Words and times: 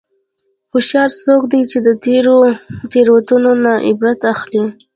هوښیار 0.71 1.09
څوک 1.23 1.41
دی 1.51 1.61
چې 1.71 1.77
د 1.87 1.89
تېرو 2.03 2.35
تېروتنو 2.91 3.51
نه 3.63 3.73
عبرت 3.87 4.19
اخلي. 4.33 4.63